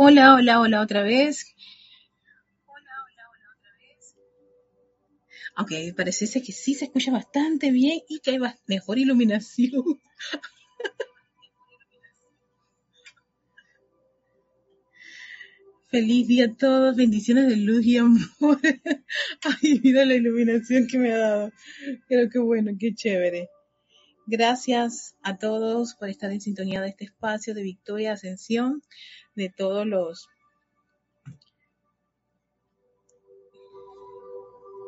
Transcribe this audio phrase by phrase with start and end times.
[0.00, 1.56] Hola, hola, hola otra vez.
[5.56, 8.38] Ok, parece que sí se escucha bastante bien y que hay
[8.68, 9.72] mejor iluminación.
[15.90, 18.20] Feliz día a todos, bendiciones de luz y amor.
[19.62, 21.50] Ay, mira la iluminación que me ha dado.
[22.08, 23.48] Pero qué bueno, qué chévere.
[24.30, 28.82] Gracias a todos por estar en sintonía de este espacio de Victoria Ascensión,
[29.38, 30.28] de todos los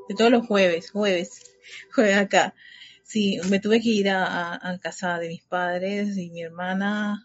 [0.09, 1.57] de todos los jueves, jueves,
[1.95, 2.53] jueves acá.
[3.05, 7.25] Sí, me tuve que ir a, casa de mis padres y mi hermana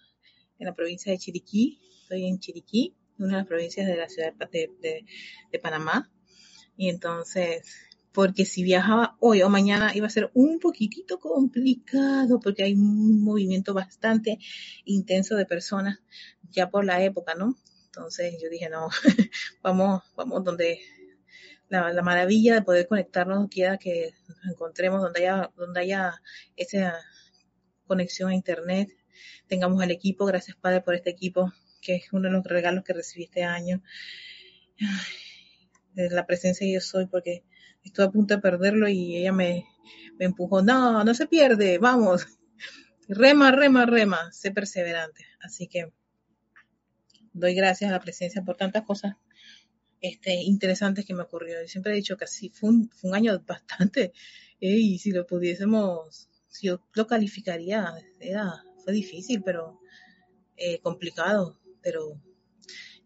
[0.60, 1.82] en la provincia de Chiriquí.
[2.04, 5.04] Estoy en Chiriquí, una de las provincias de la ciudad de,
[5.52, 6.12] de Panamá.
[6.78, 7.76] Y entonces,
[8.12, 13.24] porque si viajaba hoy o mañana iba a ser un poquitito complicado porque hay un
[13.24, 14.38] movimiento bastante
[14.86, 16.00] intenso de personas
[16.56, 17.56] ya por la época, ¿no?
[17.86, 18.90] Entonces yo dije, no,
[19.64, 20.80] vamos, vamos donde
[21.70, 26.22] la, maravilla de poder conectarnos quiera que nos encontremos donde haya, donde haya
[26.56, 27.00] esa
[27.88, 28.90] conexión a internet,
[29.48, 32.94] tengamos el equipo, gracias Padre por este equipo, que es uno de los regalos que
[32.94, 33.82] recibí este año.
[35.96, 37.44] la presencia de yo soy, porque
[37.84, 39.66] estuve a punto de perderlo y ella me,
[40.18, 42.28] me empujó, no, no se pierde, vamos,
[43.08, 45.26] rema, rema, rema, sé perseverante.
[45.42, 45.94] Así que
[47.36, 49.18] doy gracias a la presencia por tantas cosas
[50.02, 51.62] este, interesantes que me ocurrió.
[51.62, 54.14] Yo siempre he dicho que así fue un, fue un año bastante,
[54.60, 59.80] y si lo pudiésemos, si yo lo calificaría, era, fue difícil, pero
[60.56, 62.22] eh, complicado, pero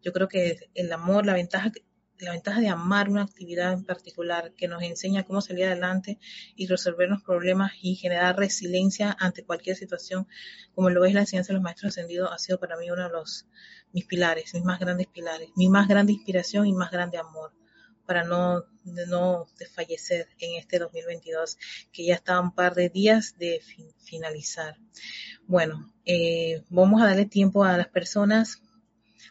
[0.01, 1.71] yo creo que el amor, la ventaja
[2.19, 6.19] la ventaja de amar una actividad en particular que nos enseña cómo salir adelante
[6.55, 10.27] y resolver los problemas y generar resiliencia ante cualquier situación,
[10.75, 13.09] como lo es la enseñanza de los maestros ascendidos, ha sido para mí uno de
[13.09, 13.47] los
[13.93, 17.53] mis pilares, mis más grandes pilares, mi más grande inspiración y más grande amor
[18.05, 21.59] para no, no desfallecer en este 2022,
[21.91, 23.61] que ya está un par de días de
[23.99, 24.77] finalizar.
[25.45, 28.63] Bueno, eh, vamos a darle tiempo a las personas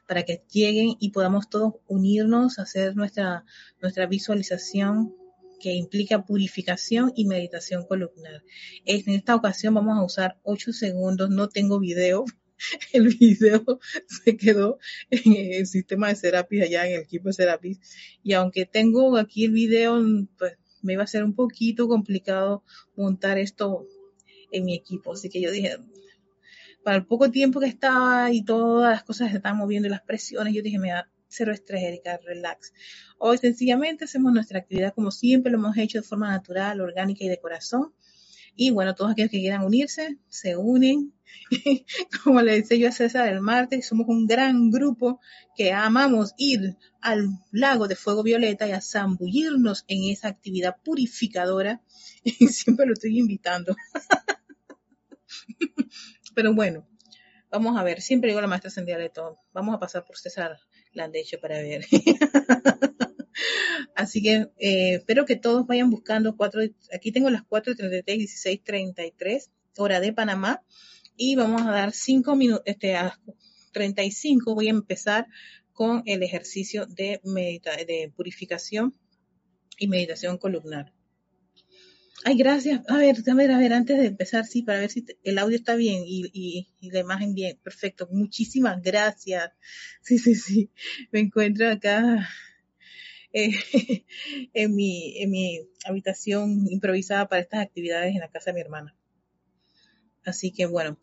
[0.07, 3.45] para que lleguen y podamos todos unirnos, hacer nuestra,
[3.81, 5.15] nuestra visualización
[5.61, 8.43] que implica purificación y meditación columnar.
[8.85, 12.25] En esta ocasión vamos a usar 8 segundos, no tengo video,
[12.93, 14.79] el video se quedó
[15.11, 17.81] en el sistema de Serapis allá en el equipo de Serapis
[18.23, 20.01] y aunque tengo aquí el video,
[20.39, 22.63] pues me iba a ser un poquito complicado
[22.97, 23.87] montar esto
[24.51, 25.77] en mi equipo, así que yo dije,
[26.83, 30.03] para el poco tiempo que estaba y todas las cosas se estaban moviendo y las
[30.03, 32.73] presiones, yo dije, mira, cero estrés, Erika, relax.
[33.19, 37.29] Hoy sencillamente hacemos nuestra actividad como siempre lo hemos hecho de forma natural, orgánica y
[37.29, 37.93] de corazón.
[38.61, 41.15] Y bueno, todos aquellos que quieran unirse, se unen.
[42.25, 45.21] como le decía yo a César el martes, somos un gran grupo
[45.57, 51.83] que amamos ir al lago de fuego violeta y a zambullirnos en esa actividad purificadora.
[52.25, 53.77] Y siempre lo estoy invitando.
[56.39, 56.87] Pero bueno,
[57.51, 59.41] vamos a ver, siempre digo la maestra ascendida de todo.
[59.53, 60.57] Vamos a pasar por César
[60.93, 61.85] Landecho para ver.
[63.97, 66.61] Así que eh, espero que todos vayan buscando cuatro,
[66.95, 70.63] aquí tengo las 4.33, 16.33, hora de Panamá,
[71.17, 73.19] y vamos a dar cinco minutos, este, a
[73.73, 75.27] 35 voy a empezar
[75.73, 78.95] con el ejercicio de, de purificación
[79.77, 80.95] y meditación columnar.
[82.25, 82.81] Ay, gracias.
[82.89, 85.57] A ver, a ver, a ver, antes de empezar, sí, para ver si el audio
[85.57, 87.59] está bien y, la imagen bien.
[87.63, 88.09] Perfecto.
[88.11, 89.53] Muchísimas gracias.
[90.03, 90.71] Sí, sí, sí.
[91.13, 92.29] Me encuentro acá
[93.33, 93.51] eh,
[94.53, 98.97] en, mi, en mi habitación improvisada para estas actividades en la casa de mi hermana.
[100.25, 100.99] Así que bueno,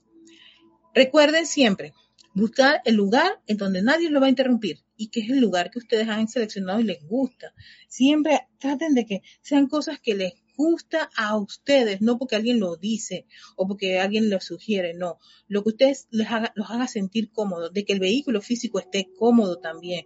[0.94, 1.94] recuerden siempre
[2.34, 5.72] buscar el lugar en donde nadie lo va a interrumpir y que es el lugar
[5.72, 7.54] que ustedes han seleccionado y les gusta.
[7.88, 12.76] Siempre traten de que sean cosas que les gusta a ustedes, no porque alguien lo
[12.76, 15.20] dice o porque alguien lo sugiere, no.
[15.48, 19.10] Lo que ustedes les haga, los haga sentir cómodos, de que el vehículo físico esté
[19.18, 20.06] cómodo también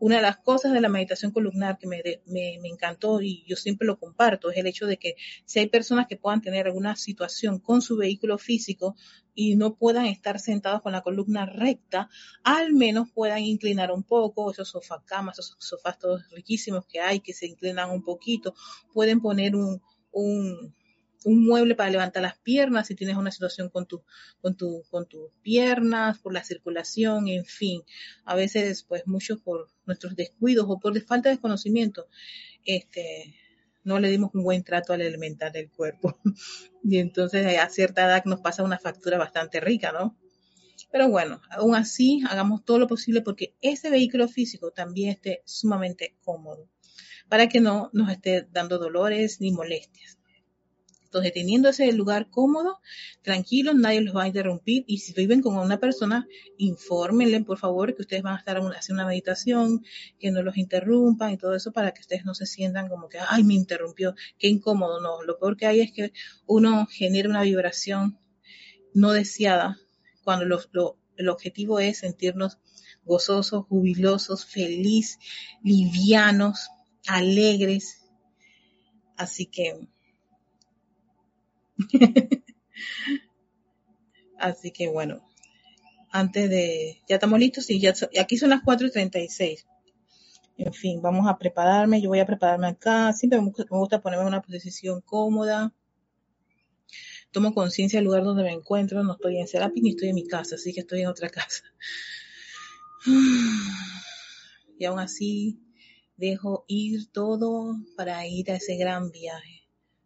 [0.00, 3.86] una de las cosas de la meditación columnar que me, me, encantó y yo siempre
[3.86, 5.14] lo comparto es el hecho de que
[5.44, 8.96] si hay personas que puedan tener alguna situación con su vehículo físico
[9.34, 12.08] y no puedan estar sentados con la columna recta,
[12.42, 17.20] al menos puedan inclinar un poco, esos sofás camas, esos sofás todos riquísimos que hay
[17.20, 18.54] que se inclinan un poquito,
[18.94, 19.82] pueden poner un,
[20.12, 20.74] un
[21.24, 24.02] un mueble para levantar las piernas si tienes una situación con tu,
[24.40, 27.82] con tu, con tus piernas, por la circulación, en fin.
[28.24, 32.06] A veces, pues, muchos por nuestros descuidos o por falta de conocimiento,
[32.64, 33.34] este,
[33.84, 36.18] no le dimos un buen trato al elemental del cuerpo.
[36.84, 40.16] y entonces a cierta edad nos pasa una factura bastante rica, ¿no?
[40.90, 46.16] Pero bueno, aún así, hagamos todo lo posible porque ese vehículo físico también esté sumamente
[46.24, 46.68] cómodo
[47.28, 50.19] para que no nos esté dando dolores ni molestias.
[51.10, 52.78] Entonces, teniendo ese lugar cómodo,
[53.22, 54.84] tranquilo, nadie los va a interrumpir.
[54.86, 59.02] Y si viven con una persona, infórmenle, por favor, que ustedes van a estar haciendo
[59.02, 59.84] una meditación,
[60.20, 63.18] que no los interrumpan y todo eso para que ustedes no se sientan como que,
[63.18, 65.00] ay, me interrumpió, qué incómodo.
[65.00, 66.12] No, lo peor que hay es que
[66.46, 68.20] uno genera una vibración
[68.94, 69.80] no deseada
[70.22, 70.44] cuando
[71.16, 72.58] el objetivo es sentirnos
[73.04, 75.18] gozosos, jubilosos, felices,
[75.64, 76.68] livianos,
[77.08, 78.04] alegres.
[79.16, 79.88] Así que
[84.38, 85.22] Así que bueno,
[86.10, 89.66] antes de, ya estamos listos y ya, aquí son las 4 y 36.
[90.56, 94.28] En fin, vamos a prepararme, yo voy a prepararme acá, siempre me gusta ponerme en
[94.28, 95.72] una posición cómoda.
[97.30, 100.26] Tomo conciencia del lugar donde me encuentro, no estoy en Serapis ni estoy en mi
[100.26, 101.62] casa, así que estoy en otra casa.
[104.78, 105.60] Y aún así
[106.16, 109.59] dejo ir todo para ir a ese gran viaje.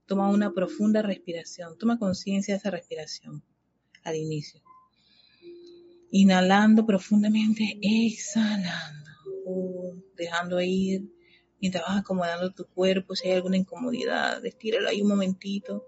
[0.07, 1.79] Toma una profunda respiración.
[1.79, 3.43] Toma conciencia de esa respiración
[4.03, 4.61] al inicio.
[6.11, 9.11] Inhalando profundamente, exhalando,
[9.47, 11.03] uh, dejando ir
[11.61, 13.17] mientras vas acomodando tu cuerpo.
[13.17, 15.87] Si hay alguna incomodidad, estíralo ahí un momentito.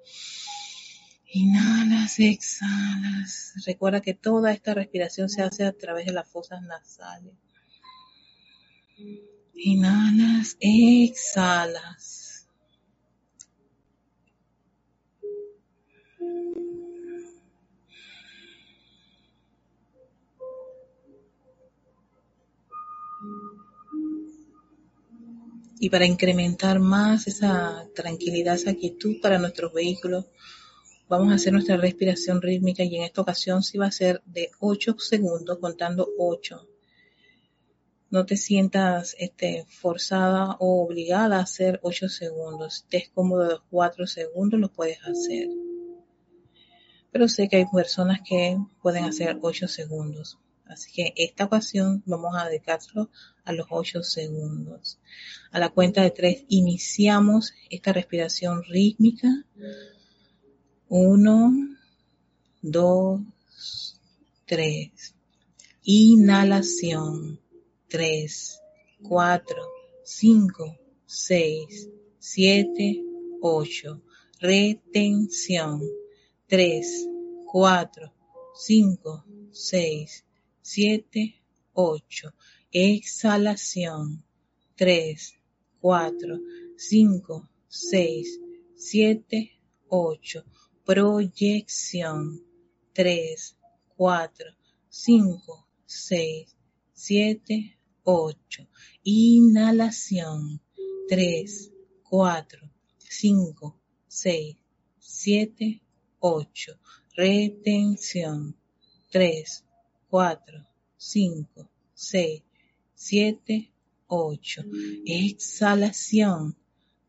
[1.26, 3.52] Inhalas, exhalas.
[3.66, 7.34] Recuerda que toda esta respiración se hace a través de las fosas nasales.
[9.54, 12.25] Inhalas, exhalas.
[25.78, 30.24] Y para incrementar más esa tranquilidad, esa quietud para nuestros vehículos,
[31.08, 34.50] vamos a hacer nuestra respiración rítmica y en esta ocasión sí va a ser de
[34.58, 36.66] 8 segundos, contando 8.
[38.10, 42.78] No te sientas este, forzada o obligada a hacer 8 segundos.
[42.78, 45.48] Si te es cómodo de 4 segundos, lo puedes hacer.
[47.16, 50.38] Pero sé que hay personas que pueden hacer 8 segundos.
[50.66, 53.08] Así que esta ocasión vamos a dedicarlo
[53.42, 54.98] a los 8 segundos.
[55.50, 59.28] A la cuenta de 3 iniciamos esta respiración rítmica.
[60.90, 61.52] 1,
[62.60, 63.20] 2,
[64.44, 65.14] 3.
[65.84, 67.40] Inhalación.
[67.88, 68.60] 3,
[69.04, 69.62] 4,
[70.04, 73.02] 5, 6, 7,
[73.40, 74.02] 8.
[74.38, 75.80] Retención.
[76.48, 77.08] 3,
[77.46, 78.12] 4,
[78.54, 80.24] 5, 6,
[80.62, 82.34] 7, 8.
[82.70, 84.24] Exhalación.
[84.76, 85.34] 3,
[85.80, 86.40] 4,
[86.76, 88.40] 5, 6,
[88.76, 89.50] 7,
[89.88, 90.44] 8.
[90.84, 92.40] Proyección.
[92.92, 93.56] 3,
[93.96, 94.46] 4,
[94.88, 96.56] 5, 6,
[96.92, 98.68] 7, 8.
[99.02, 100.60] Inhalación.
[101.08, 101.72] 3,
[102.04, 104.56] 4, 5, 6,
[105.00, 105.85] 7, 8.
[107.16, 108.54] Retención.
[109.10, 109.64] 3,
[110.10, 112.42] 4, 5, 6,
[112.94, 113.70] 7,
[114.08, 114.64] 8.
[115.06, 116.56] Exhalación.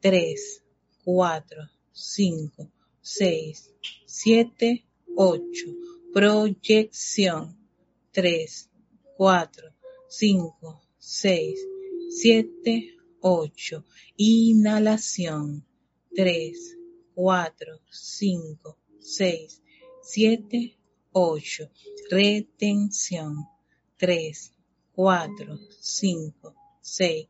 [0.01, 0.63] 3,
[1.03, 2.71] 4, 5,
[3.01, 3.73] 6,
[4.05, 4.85] 7,
[5.15, 5.75] 8.
[6.13, 7.57] Proyección.
[8.11, 8.69] 3,
[9.17, 9.73] 4,
[10.07, 11.59] 5, 6,
[12.09, 13.83] 7, 8.
[14.17, 15.65] Inhalación.
[16.15, 16.77] 3,
[17.15, 18.76] 4, 5,
[19.09, 19.61] 6,
[20.01, 20.77] 7,
[21.13, 21.71] 8.
[22.11, 23.47] Retención.
[23.95, 24.51] 3,
[24.91, 27.27] 4, 5, 6,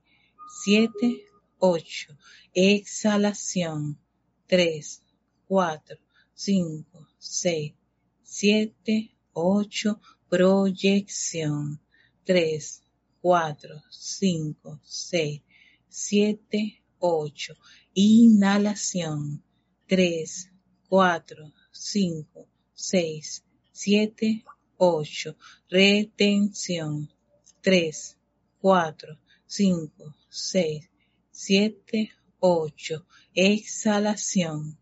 [0.63, 1.25] 7,
[1.60, 2.17] 8.
[2.55, 4.00] Exhalación.
[4.48, 5.03] 3,
[5.48, 5.98] 4,
[6.34, 7.74] 5, 6,
[8.24, 10.01] 7, 8.
[10.29, 11.79] Proyección.
[12.24, 12.84] 3,
[13.22, 15.41] 4, 5, 6,
[15.89, 17.53] 7, 8.
[17.93, 19.43] Inhalación.
[19.86, 20.50] 3,
[20.89, 24.43] 4, 5, 6, 7,
[24.77, 25.36] 8.
[25.69, 27.10] Retención.
[27.62, 28.17] 3,
[28.62, 30.89] 4, 5, 6,
[31.31, 33.05] 7, 8.
[33.34, 34.77] Exhalación.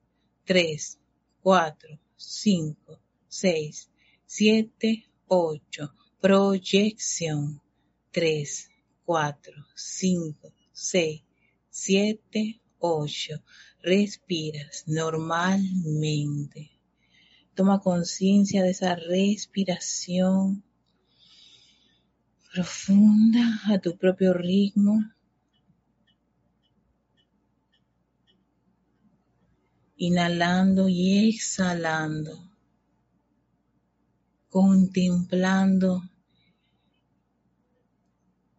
[0.46, 1.00] 3,
[1.42, 3.90] 4, 5, 6,
[4.26, 5.94] 7, 8.
[6.22, 7.62] Proyección.
[8.12, 8.70] 3,
[9.06, 11.24] 4, 5, 6,
[11.70, 13.44] 7, 8.
[13.82, 16.75] Respiras normalmente.
[17.56, 20.64] Toma conciencia de esa respiración
[22.54, 25.04] profunda a tu propio ritmo.
[29.98, 32.56] Inhalando y exhalando
[34.56, 36.02] contemplando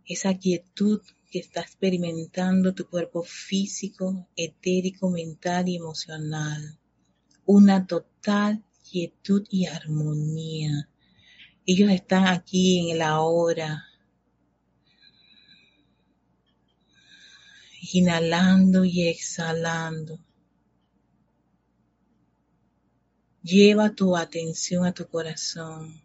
[0.04, 1.00] esa quietud
[1.30, 6.78] que está experimentando tu cuerpo físico, etérico, mental y emocional.
[7.46, 10.88] Una total quietud y armonía.
[11.66, 13.84] Ellos están aquí en el ahora,
[17.92, 20.18] inhalando y exhalando.
[23.42, 26.02] Lleva tu atención a tu corazón.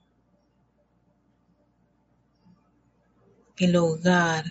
[3.58, 4.46] El hogar,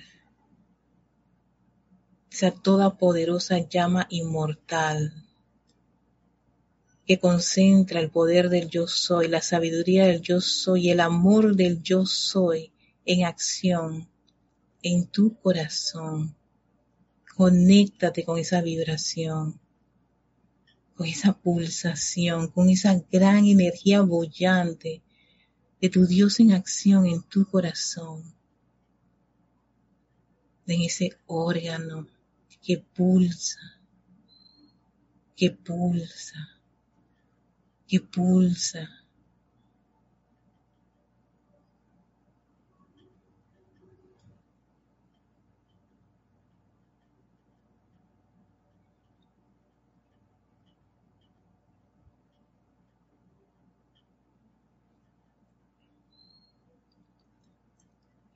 [2.30, 5.29] esa toda poderosa llama inmortal
[7.10, 11.82] que concentra el poder del yo soy, la sabiduría del yo soy, el amor del
[11.82, 12.72] yo soy
[13.04, 14.08] en acción
[14.80, 16.36] en tu corazón.
[17.34, 19.58] Conéctate con esa vibración,
[20.94, 25.02] con esa pulsación, con esa gran energía bollante
[25.80, 28.22] de tu Dios en acción en tu corazón,
[30.64, 32.06] en ese órgano
[32.62, 33.58] que pulsa,
[35.34, 36.59] que pulsa
[37.90, 38.88] que pulsa.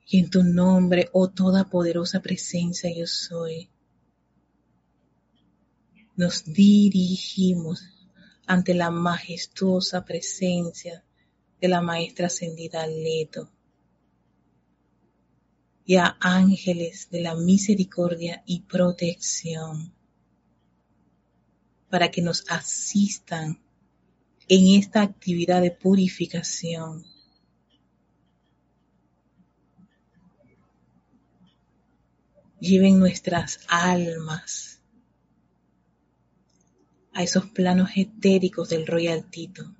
[0.07, 3.69] Y en tu nombre, oh toda poderosa presencia yo soy,
[6.17, 7.94] nos dirigimos
[8.47, 11.03] ante la majestuosa presencia
[11.59, 13.49] de la Maestra Ascendida Leto
[15.85, 19.93] y a ángeles de la misericordia y protección
[21.89, 23.61] para que nos asistan
[24.47, 27.05] en esta actividad de purificación.
[32.59, 34.74] Lleven nuestras almas
[37.15, 39.73] a esos planos etéricos del Royal Tito.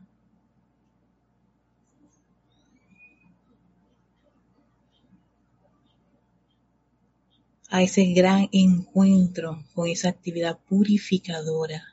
[7.68, 11.84] a ese gran encuentro con esa actividad purificadora,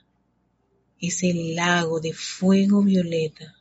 [1.01, 3.57] ese lago de fuego violeta.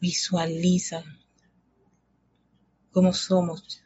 [0.00, 1.02] Visualiza
[2.92, 3.82] cómo somos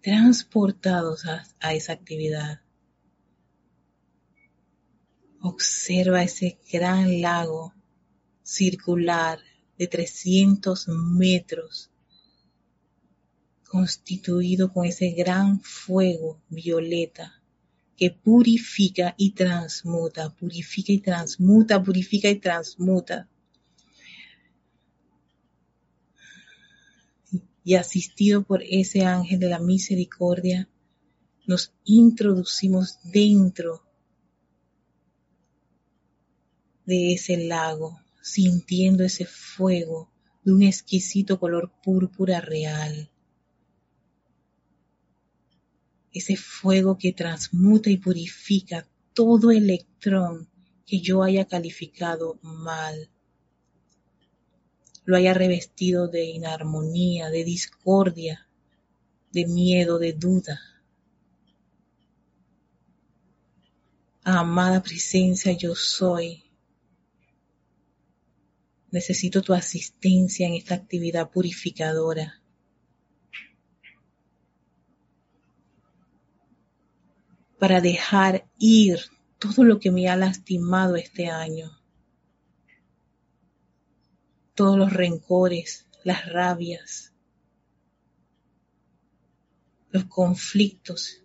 [0.00, 2.60] transportados a, a esa actividad.
[5.40, 7.72] Observa ese gran lago
[8.42, 9.38] circular
[9.78, 11.90] de 300 metros,
[13.68, 17.40] constituido con ese gran fuego violeta
[17.96, 23.28] que purifica y transmuta, purifica y transmuta, purifica y transmuta.
[27.64, 30.68] Y asistido por ese ángel de la misericordia,
[31.46, 33.87] nos introducimos dentro
[36.88, 40.10] de ese lago, sintiendo ese fuego
[40.42, 43.10] de un exquisito color púrpura real.
[46.10, 50.48] Ese fuego que transmuta y purifica todo electrón
[50.86, 53.10] que yo haya calificado mal,
[55.04, 58.48] lo haya revestido de inarmonía, de discordia,
[59.30, 60.58] de miedo, de duda.
[64.24, 66.47] Amada presencia, yo soy
[68.90, 72.42] Necesito tu asistencia en esta actividad purificadora.
[77.58, 79.00] Para dejar ir
[79.38, 81.80] todo lo que me ha lastimado este año.
[84.54, 87.12] Todos los rencores, las rabias,
[89.90, 91.22] los conflictos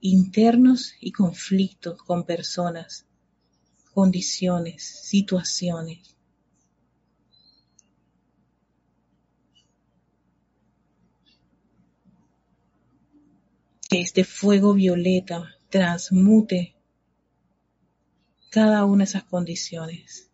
[0.00, 3.06] internos y conflictos con personas,
[3.92, 6.17] condiciones, situaciones.
[13.88, 16.76] Que este fuego violeta transmute
[18.50, 20.30] cada una de esas condiciones.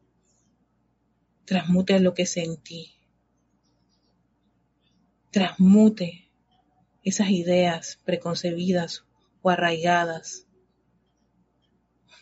[1.44, 2.94] Transmute lo que sentí.
[5.30, 6.28] Transmute
[7.04, 9.04] esas ideas preconcebidas
[9.42, 10.46] o arraigadas,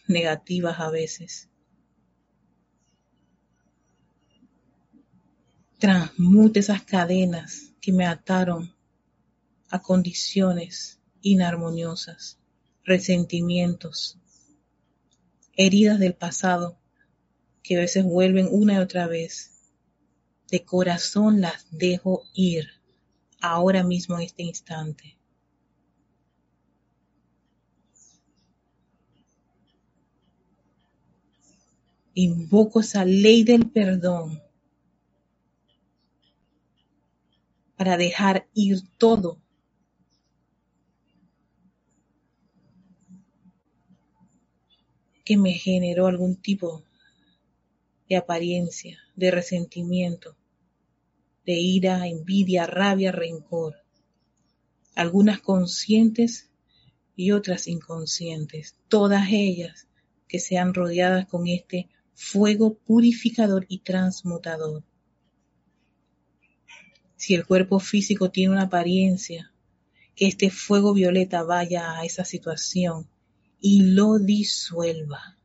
[0.06, 1.48] negativas a veces.
[5.78, 8.74] Transmute esas cadenas que me ataron
[9.70, 12.38] a condiciones inarmoniosas,
[12.84, 14.18] resentimientos,
[15.54, 16.78] heridas del pasado
[17.62, 19.50] que a veces vuelven una y otra vez.
[20.50, 22.68] De corazón las dejo ir
[23.40, 25.16] ahora mismo en este instante.
[32.14, 34.42] Invoco esa ley del perdón
[37.76, 39.41] para dejar ir todo
[45.24, 46.82] que me generó algún tipo
[48.08, 50.36] de apariencia, de resentimiento,
[51.46, 53.76] de ira, envidia, rabia, rencor,
[54.94, 56.50] algunas conscientes
[57.16, 59.88] y otras inconscientes, todas ellas
[60.28, 64.82] que sean rodeadas con este fuego purificador y transmutador.
[67.16, 69.52] Si el cuerpo físico tiene una apariencia,
[70.14, 73.08] que este fuego violeta vaya a esa situación
[73.62, 75.38] y lo disuelva.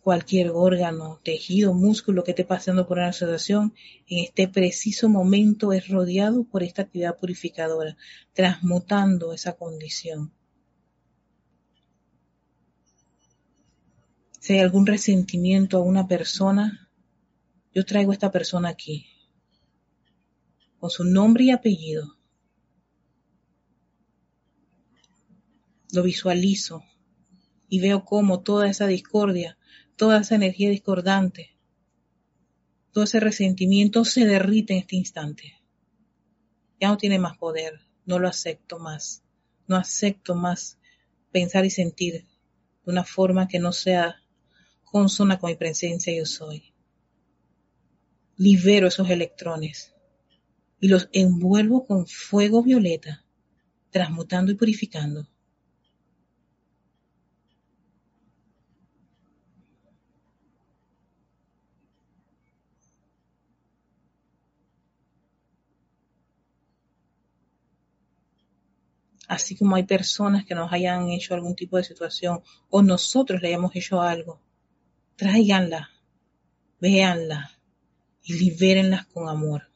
[0.00, 3.74] Cualquier órgano, tejido, músculo que esté pasando por una situación,
[4.06, 7.98] en este preciso momento es rodeado por esta actividad purificadora,
[8.32, 10.32] transmutando esa condición.
[14.40, 16.90] Si hay algún resentimiento a una persona,
[17.74, 19.04] yo traigo a esta persona aquí,
[20.80, 22.17] con su nombre y apellido.
[25.92, 26.84] Lo visualizo
[27.68, 29.58] y veo cómo toda esa discordia,
[29.96, 31.56] toda esa energía discordante,
[32.92, 35.54] todo ese resentimiento se derrite en este instante.
[36.80, 39.22] Ya no tiene más poder, no lo acepto más,
[39.66, 40.78] no acepto más
[41.30, 42.24] pensar y sentir
[42.84, 44.16] de una forma que no sea
[44.84, 46.72] consona con mi presencia yo soy.
[48.36, 49.94] Libero esos electrones
[50.80, 53.24] y los envuelvo con fuego violeta,
[53.90, 55.28] transmutando y purificando.
[69.28, 73.48] Así como hay personas que nos hayan hecho algún tipo de situación o nosotros le
[73.48, 74.40] hayamos hecho algo,
[75.16, 75.90] tráiganla,
[76.80, 77.50] véanla
[78.22, 79.70] y libérenlas con amor.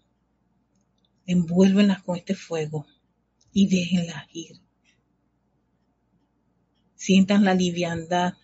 [1.26, 2.86] Envuélvenlas con este fuego
[3.52, 4.56] y déjenlas ir.
[6.94, 8.34] Sientan la liviandad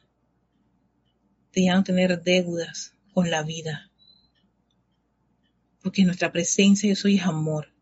[1.53, 3.91] de ya no tener deudas con la vida.
[5.83, 7.73] Porque nuestra presencia yo soy amor.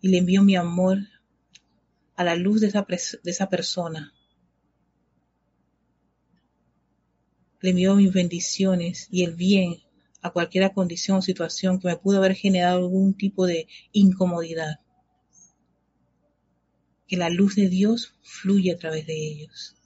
[0.00, 1.09] Y le envío mi amor
[2.20, 4.12] a la luz de esa, de esa persona.
[7.62, 9.78] Le envío mis bendiciones y el bien
[10.20, 14.80] a cualquier condición o situación que me pudo haber generado algún tipo de incomodidad.
[17.06, 19.79] Que la luz de Dios fluya a través de ellos.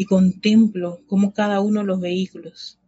[0.00, 2.78] Y contemplo cómo cada uno de los vehículos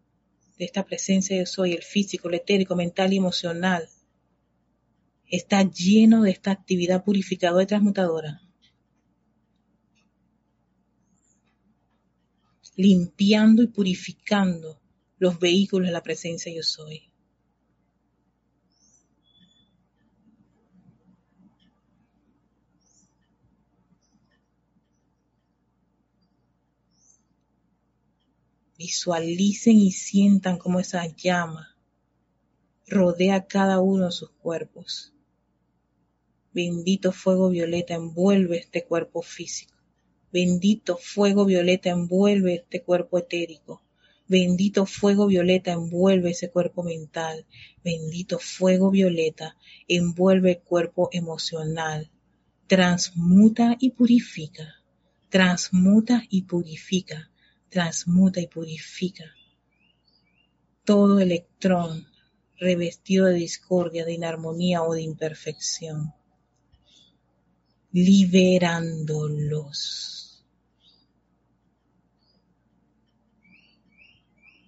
[0.57, 3.87] de esta presencia de soy, el físico, el etérico, mental y emocional,
[5.29, 8.41] está lleno de esta actividad purificadora y transmutadora.
[12.77, 14.81] Limpiando y purificando
[15.19, 17.12] los vehículos de la presencia yo soy.
[28.85, 31.77] Visualicen y sientan cómo esa llama
[32.89, 35.13] rodea cada uno de sus cuerpos.
[36.53, 39.77] Bendito fuego violeta envuelve este cuerpo físico.
[40.33, 43.85] Bendito fuego violeta envuelve este cuerpo etérico.
[44.27, 47.47] Bendito fuego violeta envuelve ese cuerpo mental.
[47.85, 52.11] Bendito fuego violeta envuelve el cuerpo emocional.
[52.67, 54.83] Transmuta y purifica.
[55.31, 57.32] Transmuta y purifica
[57.73, 59.25] transmuta y purifica
[60.85, 62.09] todo electrón
[62.59, 66.13] revestido de discordia, de inarmonía o de imperfección,
[67.93, 70.45] liberándolos.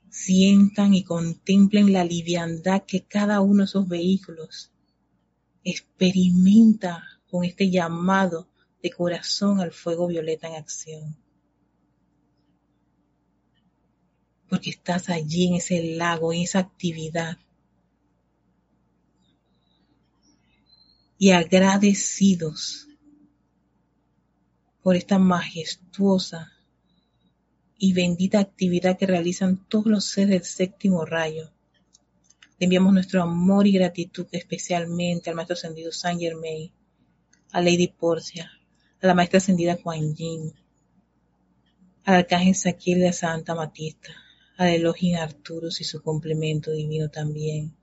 [0.09, 4.73] Sientan y contemplen la liviandad que cada uno de esos vehículos
[5.63, 8.49] experimenta con este llamado
[8.83, 11.24] de corazón al fuego violeta en acción.
[14.55, 17.39] Porque estás allí en ese lago, en esa actividad.
[21.19, 22.87] Y agradecidos
[24.81, 26.53] por esta majestuosa
[27.79, 31.51] y bendita actividad que realizan todos los seres del séptimo rayo.
[32.61, 36.71] Le enviamos nuestro amor y gratitud especialmente al Maestro Ascendido Saint Germain,
[37.51, 38.53] a Lady Porcia,
[39.03, 40.53] a la Maestra Ascendida Kuan Yin,
[42.05, 44.15] al Arcángel Saquiel de Santa Matista,
[44.57, 47.77] al Elohim Arturus y su complemento divino también,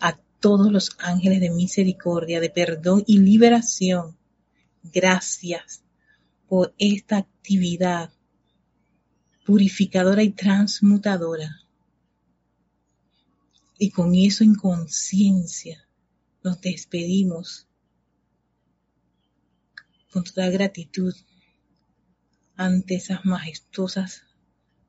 [0.00, 4.16] a todos los ángeles de misericordia, de perdón y liberación.
[4.82, 5.82] Gracias
[6.48, 8.10] por esta actividad
[9.44, 11.60] purificadora y transmutadora.
[13.78, 15.86] Y con eso en conciencia
[16.42, 17.66] nos despedimos
[20.10, 21.14] con toda gratitud
[22.56, 24.22] ante esas majestuosas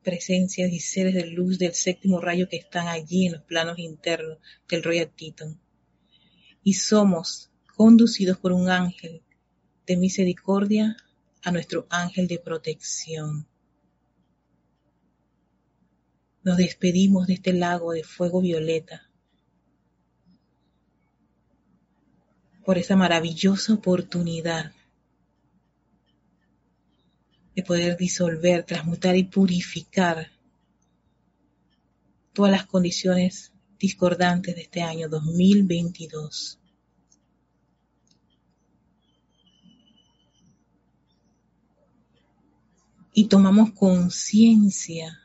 [0.08, 4.38] presencias y seres de luz del séptimo rayo que están allí en los planos internos
[4.66, 5.60] del Royal Teton.
[6.62, 9.20] Y somos conducidos por un ángel
[9.86, 10.96] de misericordia
[11.42, 13.46] a nuestro ángel de protección.
[16.42, 19.10] Nos despedimos de este lago de fuego violeta
[22.64, 24.72] por esa maravillosa oportunidad
[27.58, 30.30] de poder disolver, transmutar y purificar
[32.32, 36.60] todas las condiciones discordantes de este año 2022.
[43.12, 45.18] Y tomamos conciencia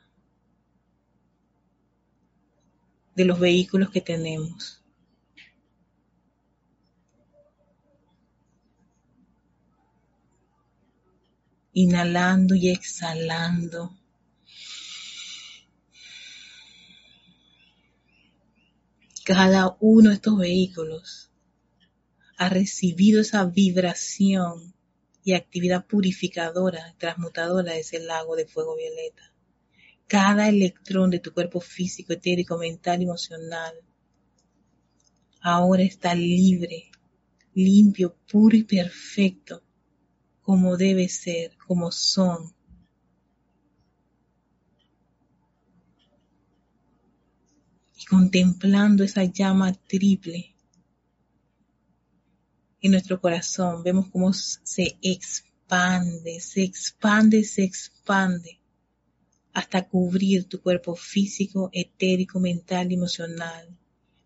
[3.16, 4.83] de los vehículos que tenemos.
[11.74, 13.98] Inhalando y exhalando.
[19.26, 21.32] Cada uno de estos vehículos
[22.38, 24.74] ha recibido esa vibración
[25.24, 29.34] y actividad purificadora, transmutadora de ese lago de fuego violeta
[30.14, 33.74] cada electrón de tu cuerpo físico, etérico, mental, emocional,
[35.42, 36.92] ahora está libre,
[37.56, 39.64] limpio, puro y perfecto,
[40.44, 42.54] como debe ser, como son.
[47.98, 50.54] Y contemplando esa llama triple
[52.82, 58.60] en nuestro corazón, vemos cómo se expande, se expande, se expande
[59.54, 63.78] hasta cubrir tu cuerpo físico, etérico, mental y emocional.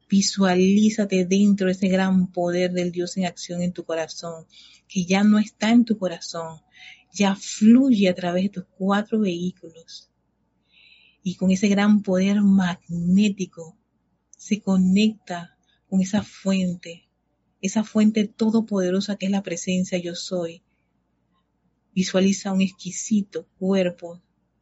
[0.09, 4.45] Visualízate dentro de ese gran poder del Dios en acción en tu corazón,
[4.87, 6.61] que ya no está en tu corazón,
[7.13, 10.09] ya fluye a través de tus cuatro vehículos.
[11.23, 13.77] Y con ese gran poder magnético
[14.37, 15.57] se conecta
[15.89, 17.09] con esa fuente,
[17.61, 20.63] esa fuente todopoderosa que es la presencia yo soy.
[21.93, 24.21] Visualiza un exquisito cuerpo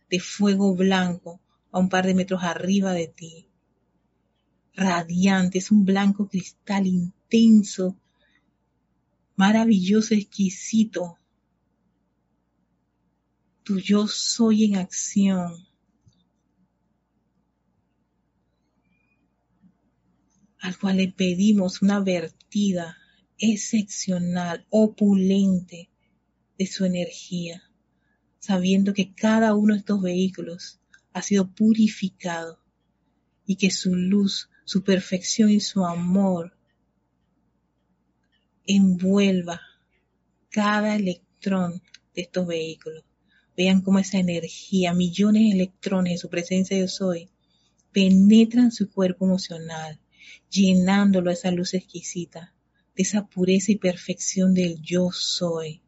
[0.09, 3.49] de fuego blanco a un par de metros arriba de ti.
[4.75, 7.97] Radiante, es un blanco cristal intenso,
[9.35, 11.17] maravilloso, exquisito.
[13.63, 15.65] Tu yo soy en acción.
[20.59, 22.97] al cual le pedimos una vertida
[23.37, 25.91] excepcional, opulente
[26.57, 27.61] de su energía
[28.45, 30.79] sabiendo que cada uno de estos vehículos
[31.13, 32.59] ha sido purificado
[33.47, 36.53] y que su luz, su perfección y su amor
[38.67, 39.61] envuelva
[40.49, 41.81] cada electrón
[42.13, 43.03] de estos vehículos.
[43.55, 47.29] Vean cómo esa energía, millones de electrones de su presencia yo soy,
[47.93, 49.99] penetran su cuerpo emocional,
[50.49, 52.53] llenándolo de esa luz exquisita,
[52.95, 55.81] de esa pureza y perfección del yo soy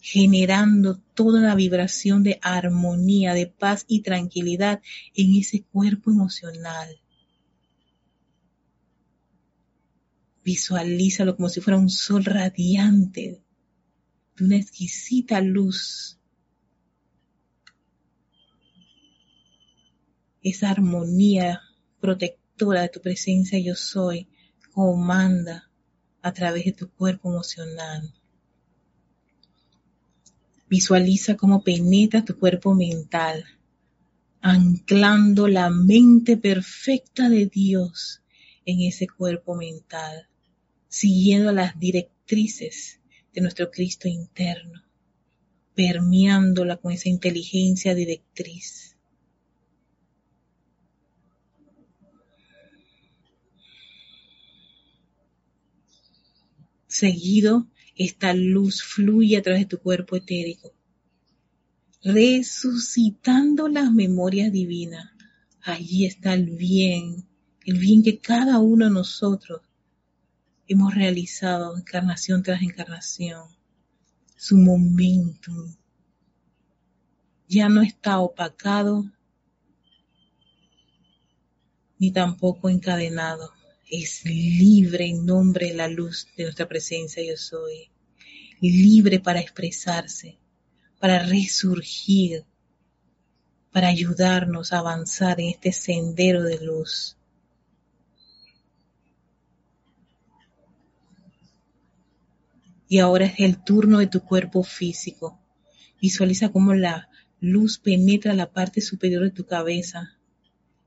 [0.00, 4.80] generando toda la vibración de armonía, de paz y tranquilidad
[5.14, 7.00] en ese cuerpo emocional.
[10.48, 13.42] Visualízalo como si fuera un sol radiante,
[14.34, 16.18] de una exquisita luz.
[20.40, 21.60] Esa armonía
[22.00, 24.26] protectora de tu presencia yo soy
[24.72, 25.70] comanda
[26.22, 28.14] a través de tu cuerpo emocional.
[30.66, 33.44] Visualiza cómo penetra tu cuerpo mental,
[34.40, 38.22] anclando la mente perfecta de Dios
[38.64, 40.26] en ese cuerpo mental,
[40.88, 43.00] siguiendo las directrices
[43.32, 44.82] de nuestro Cristo interno,
[45.74, 48.96] permeándola con esa inteligencia directriz.
[56.86, 60.72] Seguido esta luz fluye a través de tu cuerpo etérico.
[62.02, 65.10] resucitando las memorias divinas.
[65.62, 67.26] Allí está el bien,
[67.66, 69.67] el bien que cada uno de nosotros
[70.68, 73.48] hemos realizado encarnación tras encarnación.
[74.36, 75.74] Su momentum
[77.48, 79.10] ya no está opacado
[81.98, 83.52] ni tampoco encadenado.
[83.90, 87.90] Es libre en nombre de la luz de nuestra presencia yo soy.
[88.60, 90.38] Libre para expresarse,
[91.00, 92.44] para resurgir,
[93.72, 97.17] para ayudarnos a avanzar en este sendero de luz.
[102.88, 105.38] Y ahora es el turno de tu cuerpo físico.
[106.00, 110.16] Visualiza cómo la luz penetra la parte superior de tu cabeza,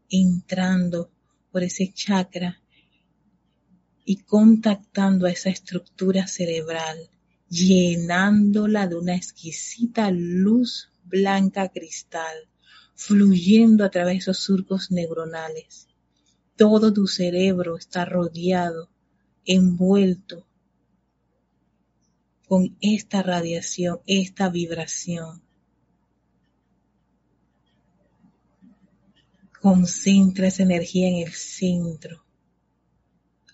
[0.09, 1.11] entrando
[1.51, 2.61] por ese chakra
[4.03, 6.97] y contactando a esa estructura cerebral,
[7.49, 12.35] llenándola de una exquisita luz blanca cristal,
[12.95, 15.87] fluyendo a través de esos surcos neuronales.
[16.55, 18.89] Todo tu cerebro está rodeado,
[19.45, 20.47] envuelto
[22.51, 25.41] con esta radiación, esta vibración.
[29.61, 32.25] Concentra esa energía en el centro.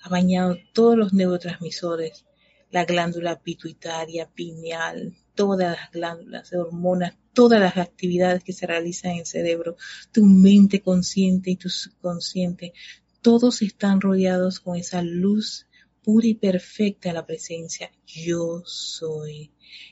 [0.01, 2.25] Ha bañado todos los neurotransmisores,
[2.71, 9.19] la glándula pituitaria, pineal, todas las glándulas hormonas, todas las actividades que se realizan en
[9.19, 9.77] el cerebro,
[10.11, 12.73] tu mente consciente y tu subconsciente,
[13.21, 15.67] todos están rodeados con esa luz
[16.07, 17.91] pura y perfecta la presencia.
[18.05, 19.51] Yo soy,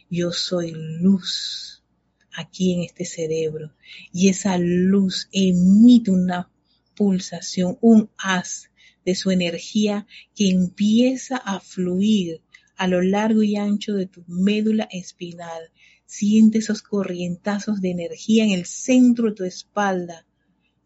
[0.09, 1.83] yo soy luz
[2.31, 3.73] aquí en este cerebro.
[4.13, 6.49] Y esa luz emite una
[6.95, 8.71] pulsación, un haz
[9.03, 12.41] de su energía que empieza a fluir
[12.77, 15.69] a lo largo y ancho de tu médula espinal.
[16.05, 20.25] Siente esos corrientazos de energía en el centro de tu espalda.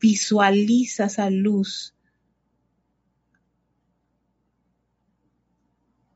[0.02, 1.94] Visualiza esa luz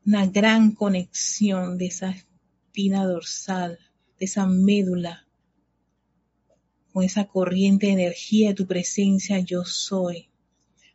[0.06, 3.78] una gran conexión de esa espina dorsal,
[4.18, 5.26] de esa médula,
[6.92, 10.28] con esa corriente de energía de tu presencia yo soy,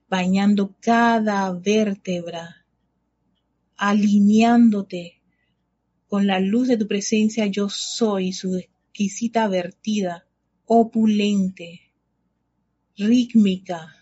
[0.08, 2.65] bañando cada vértebra,
[3.78, 5.22] alineándote
[6.08, 10.28] con la luz de tu presencia yo soy, su exquisita vertida,
[10.65, 11.82] opulente,
[12.95, 13.95] rítmica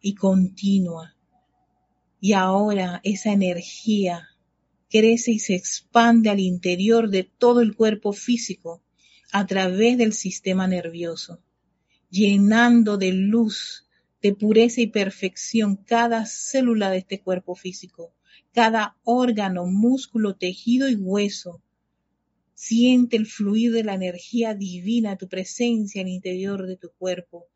[0.00, 1.15] y continua
[2.20, 4.28] y ahora esa energía
[4.88, 8.82] crece y se expande al interior de todo el cuerpo físico
[9.32, 11.42] a través del sistema nervioso,
[12.10, 13.86] llenando de luz,
[14.22, 18.14] de pureza y perfección cada célula de este cuerpo físico,
[18.52, 21.62] cada órgano, músculo, tejido y hueso.
[22.54, 27.46] Siente el fluir de la energía divina, tu presencia en el interior de tu cuerpo,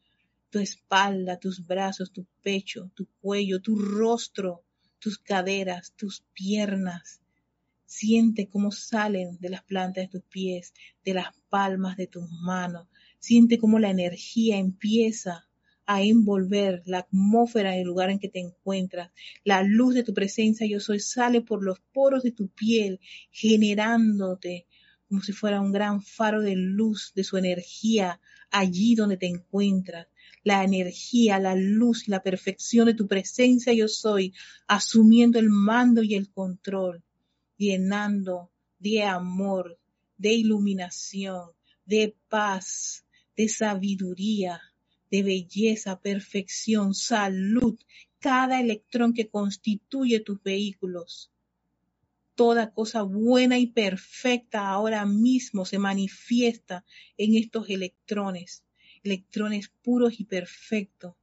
[0.51, 4.65] tu espalda, tus brazos, tu pecho, tu cuello, tu rostro,
[4.99, 7.21] tus caderas, tus piernas.
[7.87, 12.89] Siente cómo salen de las plantas de tus pies, de las palmas de tus manos.
[13.19, 15.49] Siente cómo la energía empieza
[15.87, 19.11] a envolver la atmósfera del lugar en que te encuentras.
[19.45, 24.67] La luz de tu presencia, yo soy, sale por los poros de tu piel, generándote
[25.09, 28.21] como si fuera un gran faro de luz de su energía
[28.53, 30.07] allí donde te encuentras
[30.43, 34.35] la energía, la luz y la perfección de tu presencia yo soy,
[34.67, 37.03] asumiendo el mando y el control,
[37.57, 39.79] llenando de amor,
[40.17, 41.51] de iluminación,
[41.85, 43.05] de paz,
[43.37, 44.61] de sabiduría,
[45.11, 47.79] de belleza, perfección, salud,
[48.19, 51.31] cada electrón que constituye tus vehículos.
[52.35, 56.85] Toda cosa buena y perfecta ahora mismo se manifiesta
[57.19, 58.65] en estos electrones
[59.03, 61.15] electrones puros y perfectos.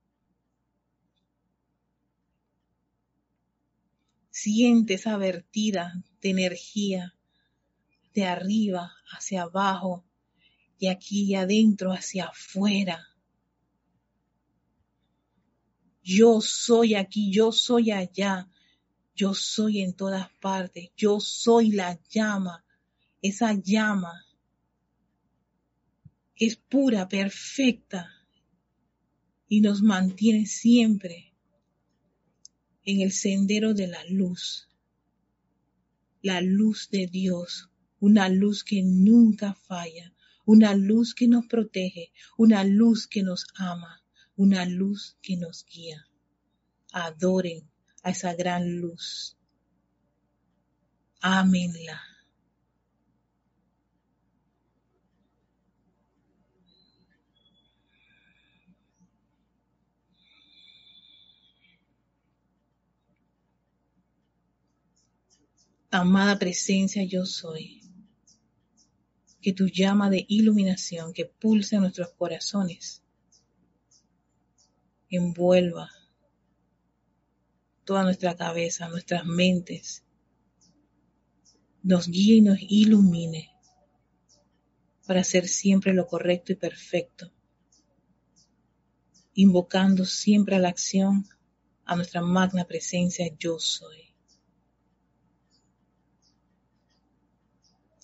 [4.29, 7.15] Siente esa vertida de energía
[8.13, 10.05] de arriba hacia abajo
[10.79, 13.07] y aquí y adentro hacia afuera.
[16.03, 18.47] Yo soy aquí, yo soy allá,
[19.15, 22.63] yo soy en todas partes, yo soy la llama,
[23.21, 24.26] esa llama
[26.39, 28.11] es pura, perfecta
[29.47, 31.33] y nos mantiene siempre
[32.83, 34.69] en el sendero de la luz,
[36.21, 37.69] la luz de Dios,
[37.99, 40.13] una luz que nunca falla,
[40.45, 44.01] una luz que nos protege, una luz que nos ama,
[44.35, 46.07] una luz que nos guía.
[46.93, 47.69] Adoren
[48.03, 49.37] a esa gran luz.
[51.19, 52.16] Ámenla.
[65.89, 67.81] Amada presencia, yo soy.
[69.41, 73.03] Que tu llama de iluminación que pulsa en nuestros corazones
[75.09, 75.89] envuelva
[77.85, 80.03] toda nuestra cabeza, nuestras mentes,
[81.83, 83.49] nos guíe y nos ilumine
[85.05, 87.31] para hacer siempre lo correcto y perfecto,
[89.35, 91.25] invocando siempre a la acción
[91.85, 94.06] a nuestra magna presencia yo soy.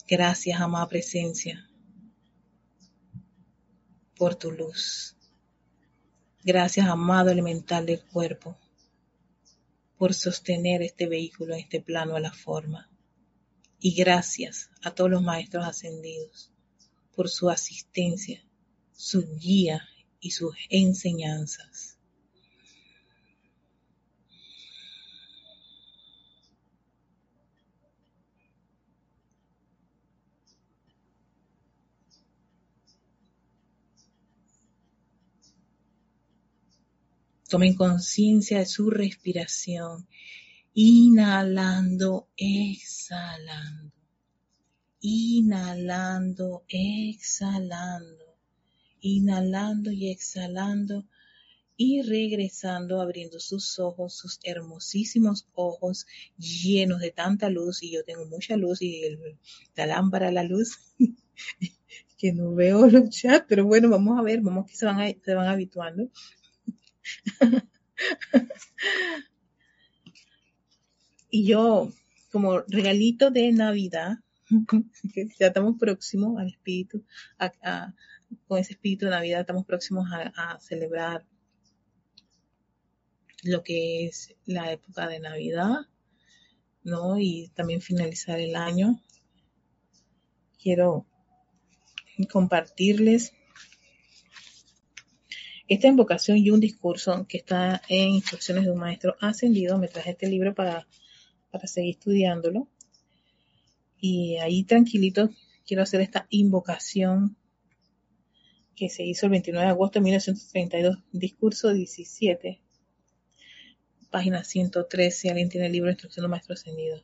[0.08, 1.70] Gracias, amada presencia,
[4.18, 5.16] por tu luz.
[6.44, 8.58] Gracias, amado elemental del cuerpo,
[9.98, 12.90] por sostener este vehículo en este plano a la forma.
[13.80, 16.52] Y gracias a todos los maestros ascendidos
[17.16, 18.44] por su asistencia,
[18.92, 19.88] su guía
[20.20, 21.93] y sus enseñanzas.
[37.54, 40.08] Tomen conciencia de su respiración,
[40.74, 43.94] inhalando, exhalando,
[45.00, 48.26] inhalando, exhalando,
[49.02, 51.06] inhalando y exhalando.
[51.78, 56.08] Y regresando, abriendo sus ojos, sus hermosísimos ojos
[56.40, 59.20] llenos de tanta luz, y yo tengo mucha luz y el,
[59.76, 60.80] la lámpara, la luz,
[62.18, 65.36] que no veo los chats, pero bueno, vamos a ver, vamos que se van, se
[65.36, 66.10] van habituando.
[71.30, 71.92] y yo,
[72.32, 74.20] como regalito de Navidad,
[75.40, 77.04] ya estamos próximos al espíritu,
[78.48, 81.26] con ese espíritu de Navidad estamos próximos a, celebrar
[83.44, 85.88] lo que es la época de Navidad,
[86.84, 87.20] ¿no?
[87.20, 89.02] Y también finalizar el año.
[90.62, 91.06] Quiero
[92.32, 93.34] compartirles
[95.74, 99.78] esta invocación y un discurso que está en instrucciones de un maestro ascendido.
[99.78, 100.88] Me traje este libro para,
[101.52, 102.68] para seguir estudiándolo.
[104.00, 105.30] Y ahí tranquilito
[105.66, 107.38] quiero hacer esta invocación
[108.76, 112.60] que se hizo el 29 de agosto de 1932, discurso 17,
[114.10, 117.04] página 113, si alguien tiene el libro de instrucción de maestro ascendido.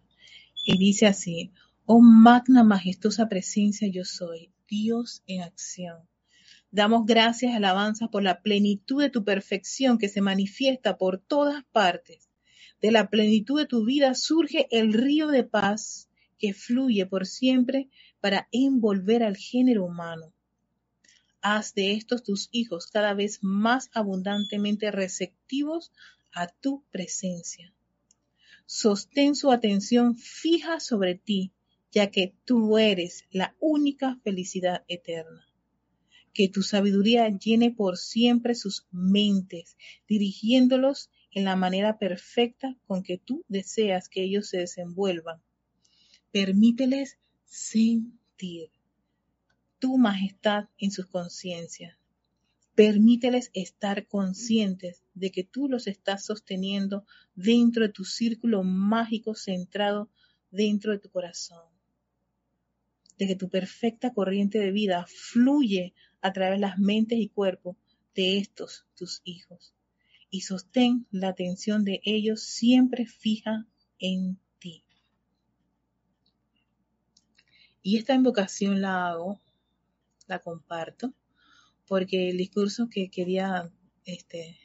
[0.65, 1.51] Y dice así,
[1.85, 6.08] oh magna majestuosa presencia yo soy, Dios en acción
[6.71, 12.29] Damos gracias, alabanza por la plenitud de tu perfección que se manifiesta por todas partes.
[12.79, 17.89] De la plenitud de tu vida surge el río de paz que fluye por siempre
[18.21, 20.31] para envolver al género humano.
[21.41, 25.91] Haz de estos tus hijos cada vez más abundantemente receptivos
[26.31, 27.73] a tu presencia.
[28.67, 31.51] Sostén su atención fija sobre ti,
[31.91, 35.48] ya que tú eres la única felicidad eterna
[36.39, 39.75] que tu sabiduría llene por siempre sus mentes,
[40.07, 45.41] dirigiéndolos en la manera perfecta con que tú deseas que ellos se desenvuelvan.
[46.31, 48.69] Permíteles sentir
[49.79, 51.97] tu majestad en sus conciencias.
[52.73, 60.09] Permíteles estar conscientes de que tú los estás sosteniendo dentro de tu círculo mágico centrado
[60.51, 61.78] dentro de tu corazón.
[63.19, 67.77] De que tu perfecta corriente de vida fluye a través de las mentes y cuerpos
[68.15, 69.75] de estos tus hijos
[70.29, 74.83] y sostén la atención de ellos siempre fija en ti.
[77.81, 79.41] Y esta invocación la hago,
[80.27, 81.13] la comparto,
[81.87, 83.71] porque el discurso que quería
[84.05, 84.59] este,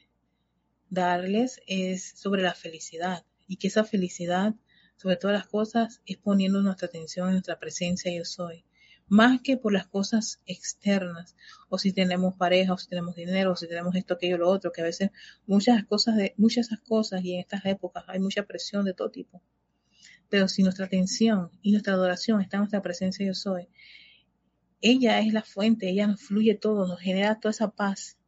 [0.91, 4.55] darles es sobre la felicidad y que esa felicidad,
[4.97, 8.65] sobre todas las cosas, es poniendo nuestra atención en nuestra presencia yo soy
[9.09, 11.37] más que por las cosas externas,
[11.69, 14.73] o si tenemos pareja, o si tenemos dinero, o si tenemos esto, aquello, lo otro,
[14.73, 15.11] que a veces
[15.47, 19.11] muchas cosas de, muchas esas cosas y en estas épocas hay mucha presión de todo
[19.11, 19.43] tipo.
[20.29, 23.69] Pero si nuestra atención y nuestra adoración está en nuestra presencia yo soy,
[24.81, 28.19] ella es la fuente, ella nos fluye todo, nos genera toda esa paz,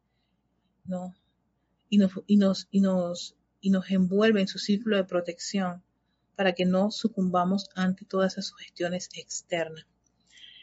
[0.85, 1.15] ¿no?
[1.89, 5.83] Y nos, y nos, y nos, y nos envuelve en su círculo de protección
[6.37, 9.85] para que no sucumbamos ante todas esas sugestiones externas.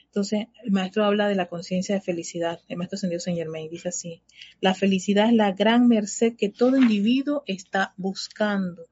[0.06, 2.60] Entonces, el maestro habla de la conciencia de felicidad.
[2.68, 4.22] El maestro ascendido Saint Germain dice así,
[4.60, 8.86] la felicidad es la gran merced que todo individuo está buscando.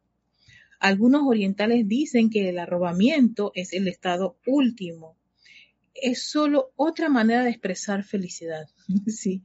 [0.80, 5.16] Algunos orientales dicen que el arrobamiento es el estado último.
[5.94, 8.66] Es solo otra manera de expresar felicidad,
[9.06, 9.44] sí.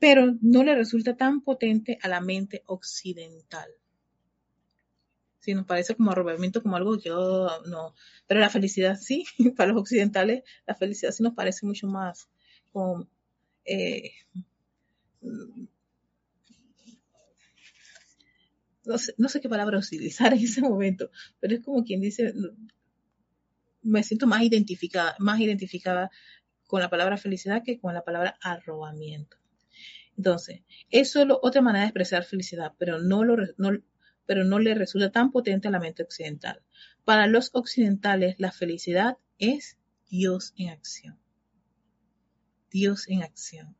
[0.00, 3.68] Pero no le resulta tan potente a la mente occidental.
[5.44, 7.94] Sí, nos parece como arrobamiento, como algo que yo no.
[8.26, 9.26] Pero la felicidad sí,
[9.56, 12.30] para los occidentales, la felicidad sí nos parece mucho más
[12.72, 13.06] como.
[13.66, 14.12] Eh,
[18.86, 22.32] no sé, no sé qué palabra utilizar en ese momento, pero es como quien dice,
[23.82, 26.10] me siento más identificada, más identificada
[26.66, 29.36] con la palabra felicidad que con la palabra arrobamiento.
[30.16, 33.72] Entonces, es solo otra manera de expresar felicidad, pero no, lo, no,
[34.26, 36.62] pero no le resulta tan potente a la mente occidental.
[37.04, 41.18] Para los occidentales, la felicidad es Dios en acción.
[42.70, 43.76] Dios en acción.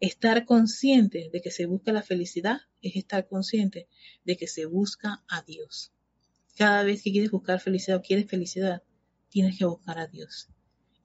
[0.00, 3.88] Estar consciente de que se busca la felicidad es estar consciente
[4.24, 5.92] de que se busca a Dios.
[6.56, 8.82] Cada vez que quieres buscar felicidad o quieres felicidad,
[9.28, 10.48] tienes que buscar a Dios.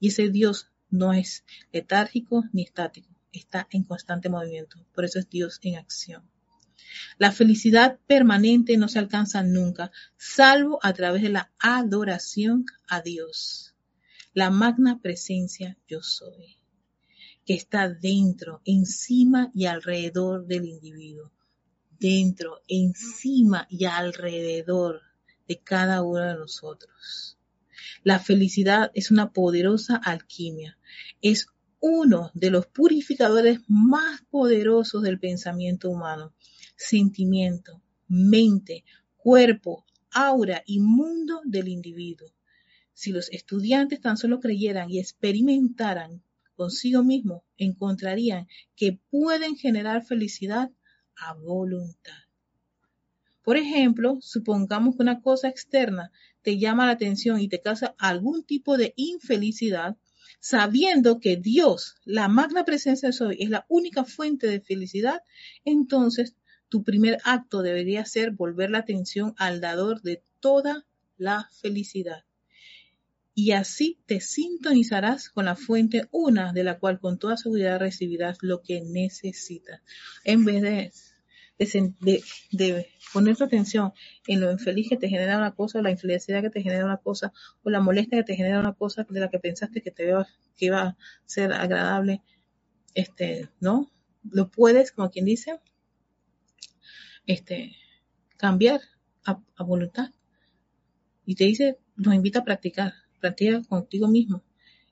[0.00, 4.84] Y ese Dios no es letárgico ni estático, está en constante movimiento.
[4.94, 6.31] Por eso es Dios en acción.
[7.18, 13.74] La felicidad permanente no se alcanza nunca, salvo a través de la adoración a Dios.
[14.34, 16.56] La magna presencia yo soy,
[17.44, 21.32] que está dentro, encima y alrededor del individuo.
[21.98, 25.02] Dentro, encima y alrededor
[25.46, 27.38] de cada uno de nosotros.
[28.02, 30.78] La felicidad es una poderosa alquimia.
[31.20, 31.46] Es
[31.80, 36.32] uno de los purificadores más poderosos del pensamiento humano
[36.76, 38.84] sentimiento, mente,
[39.16, 42.28] cuerpo, aura y mundo del individuo.
[42.92, 46.22] Si los estudiantes tan solo creyeran y experimentaran
[46.54, 48.46] consigo mismos, encontrarían
[48.76, 50.70] que pueden generar felicidad
[51.16, 52.12] a voluntad.
[53.42, 56.12] Por ejemplo, supongamos que una cosa externa
[56.42, 59.96] te llama la atención y te causa algún tipo de infelicidad,
[60.40, 65.22] sabiendo que Dios, la magna presencia de soy, es la única fuente de felicidad,
[65.64, 66.36] entonces
[66.72, 70.86] tu primer acto debería ser volver la atención al dador de toda
[71.18, 72.24] la felicidad.
[73.34, 78.38] Y así te sintonizarás con la fuente una de la cual con toda seguridad recibirás
[78.40, 79.82] lo que necesitas.
[80.24, 80.62] En vez
[81.60, 83.92] de, poner tu atención
[84.26, 87.34] en lo infeliz que te genera una cosa, la infelicidad que te genera una cosa,
[87.62, 90.26] o la molestia que te genera una cosa de la que pensaste que te iba,
[90.56, 90.96] que iba a
[91.26, 92.22] ser agradable,
[92.94, 93.90] este, ¿no?
[94.22, 95.60] Lo puedes, como quien dice,
[97.26, 97.76] este,
[98.36, 98.80] cambiar
[99.24, 100.10] a, voluntad.
[101.24, 104.42] Y te dice, nos invita a practicar, practica contigo mismo.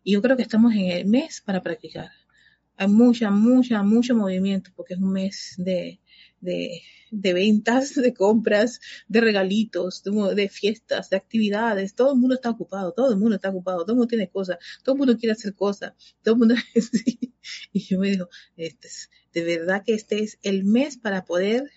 [0.05, 2.11] Y yo creo que estamos en el mes para practicar.
[2.77, 6.01] Hay mucha, mucha, mucho movimiento porque es un mes de,
[6.41, 11.95] de, de ventas, de compras, de regalitos, de, fiestas, de actividades.
[11.95, 14.59] Todo el mundo está ocupado, todo el mundo está ocupado, todo el mundo tiene cosas,
[14.83, 16.55] todo el mundo quiere hacer cosas, todo el mundo...
[17.73, 18.89] Y yo me digo, este
[19.33, 21.71] de verdad que este es el mes para poder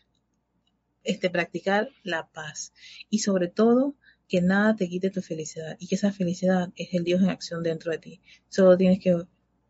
[1.04, 2.74] este, practicar la paz
[3.10, 3.96] y sobre todo
[4.28, 7.62] que nada te quite tu felicidad y que esa felicidad es el Dios en acción
[7.64, 8.22] dentro de ti.
[8.50, 9.26] Solo tienes que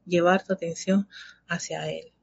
[0.05, 1.07] llevar tu atención
[1.47, 2.13] hacia Él.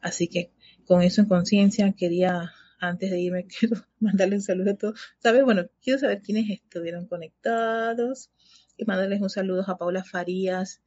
[0.00, 0.50] Así que
[0.86, 5.00] con eso en conciencia quería, antes de irme, quiero mandarle un saludo a todos.
[5.18, 5.44] ¿Sabes?
[5.44, 8.30] Bueno, quiero saber quiénes estuvieron conectados
[8.76, 10.82] y mandarles un saludo a Paula Farías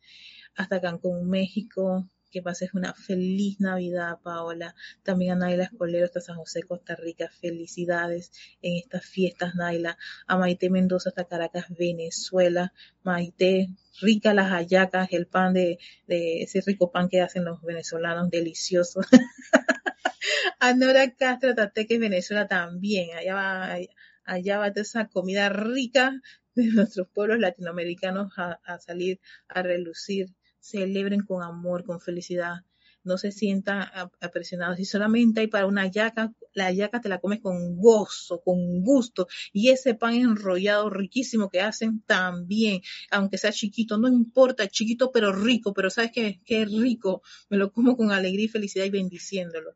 [0.55, 4.73] hasta Cancún, México, que pases una feliz Navidad, Paola.
[5.03, 7.29] También a Naila Escolero hasta San José, Costa Rica.
[7.29, 9.97] Felicidades en estas fiestas, Naila.
[10.25, 12.73] A Maite Mendoza hasta Caracas, Venezuela.
[13.03, 13.69] Maite,
[13.99, 15.77] rica las hallacas, el pan de,
[16.07, 19.01] ese rico pan que hacen los venezolanos, delicioso.
[20.59, 23.15] a Nora Castro, Tateque, Venezuela también.
[23.17, 23.77] Allá va,
[24.25, 26.21] allá va toda esa comida rica
[26.55, 32.63] de nuestros pueblos latinoamericanos a salir a relucir celebren con amor, con felicidad,
[33.03, 33.87] no se sientan
[34.19, 34.79] apresionados.
[34.79, 39.27] Y solamente hay para una yaca, la yaca te la comes con gozo, con gusto.
[39.51, 45.33] Y ese pan enrollado riquísimo que hacen también, aunque sea chiquito, no importa, chiquito pero
[45.33, 49.75] rico, pero sabes que qué rico, me lo como con alegría y felicidad y bendiciéndolo.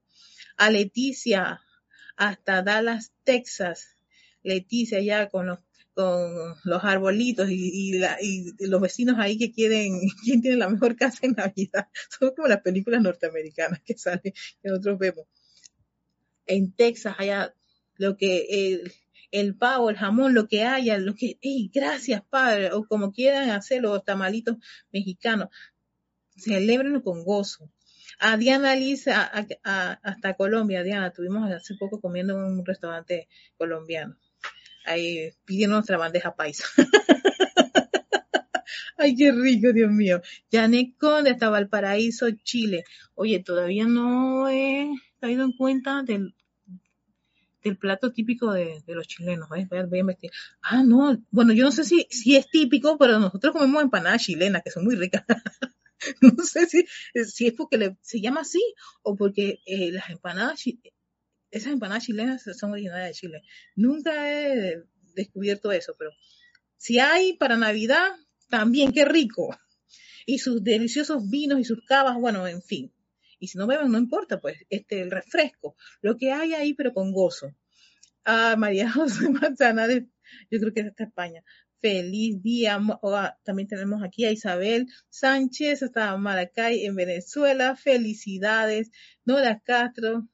[0.58, 1.62] A Leticia,
[2.16, 3.96] hasta Dallas, Texas.
[4.44, 5.60] Leticia ya con los
[5.96, 8.00] con los arbolitos y,
[8.60, 11.88] los vecinos ahí que quieren, quién tiene la mejor casa en Navidad.
[12.20, 15.26] Son como las películas norteamericanas que salen, que nosotros vemos.
[16.46, 17.56] En Texas, allá,
[17.96, 18.84] lo que
[19.32, 23.50] el, pavo, el jamón, lo que haya, lo que, hey, gracias padre, o como quieran
[23.50, 24.58] hacer los tamalitos
[24.92, 25.50] mexicanos,
[26.36, 27.72] celebrenlo con gozo.
[28.20, 29.24] A Diana Lisa,
[29.64, 33.28] hasta Colombia, Diana, tuvimos hace poco comiendo en un restaurante
[33.58, 34.18] colombiano
[34.86, 36.66] ahí pidiendo nuestra bandeja paisa.
[38.98, 40.22] Ay, qué rico, Dios mío.
[40.52, 42.86] Janet Conde hasta Valparaíso, Chile.
[43.14, 46.34] Oye, todavía no he caído en cuenta del,
[47.64, 49.50] del plato típico de, los chilenos.
[49.50, 50.34] Voy a investigar.
[50.62, 54.62] Ah, no, bueno, yo no sé si, si es típico, pero nosotros comemos empanadas chilenas,
[54.64, 55.26] que son muy ricas.
[56.22, 56.86] no sé si,
[57.26, 58.62] si es porque se llama así
[59.02, 60.64] o porque eh, las empanadas,
[61.56, 63.42] esas empanadas chilenas son originarias de Chile.
[63.76, 64.84] Nunca he
[65.16, 66.12] descubierto eso, pero
[66.76, 68.12] si hay para Navidad,
[68.50, 69.58] también, qué rico.
[70.26, 72.92] Y sus deliciosos vinos y sus cavas, bueno, en fin.
[73.40, 76.94] Y si no beben, no importa, pues, este, el refresco, lo que hay ahí, pero
[76.94, 77.56] con gozo.
[78.26, 81.44] Ah, María José Manzana, yo creo que es de España.
[81.80, 82.80] Feliz día.
[83.04, 87.76] Ah, también tenemos aquí a Isabel Sánchez, hasta Maracay, en Venezuela.
[87.76, 88.92] Felicidades.
[89.24, 90.28] Nora Castro.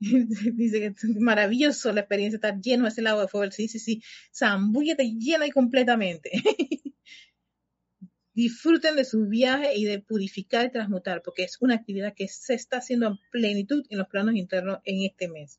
[0.54, 3.50] Dice que es maravilloso la experiencia, estar lleno de ese lago de fuego.
[3.52, 4.02] Sí, sí, sí.
[4.34, 6.30] Zambúllate llena y completamente.
[8.36, 12.52] disfruten de su viaje y de purificar y transmutar, porque es una actividad que se
[12.52, 15.58] está haciendo en plenitud en los planos internos en este mes.